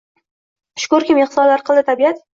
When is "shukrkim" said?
0.85-1.23